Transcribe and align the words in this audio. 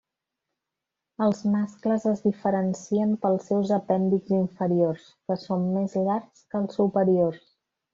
Els 1.25 1.41
mascles 1.55 2.07
es 2.13 2.23
diferencien 2.25 3.13
pels 3.27 3.47
seus 3.53 3.75
apèndixs 3.79 4.35
inferiors, 4.41 5.07
que 5.29 5.41
són 5.47 5.73
més 5.79 6.01
llargs 6.05 6.47
que 6.53 6.65
els 6.67 6.81
superiors. 6.85 7.51